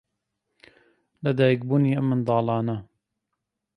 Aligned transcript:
لەدایکبوونی 1.23 1.95
ئەم 1.97 2.05
منداڵانە 2.09 2.77